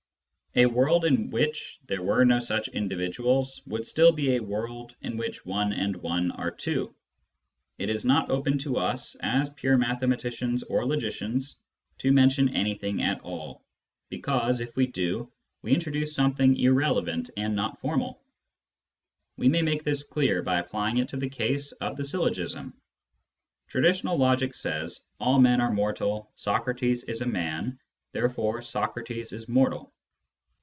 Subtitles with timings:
[0.57, 5.15] A world in which there were no such individuals would still be a world in
[5.15, 6.93] which one and one are two.
[7.77, 11.55] It is not open to us, as pure mathematicians or logicians,
[11.99, 13.63] to mention anything at all,
[14.09, 15.17] because, if we do so,
[15.63, 18.21] Mathematics and Logic 197 we introduce something irrelevant and not formal.
[19.37, 22.73] We may make this clear by applying it to the case of the syllogism.
[23.67, 27.79] Traditional logic says:" All men are mortal, Socrates is a man,
[28.11, 29.93] therefore Socrates is mortal."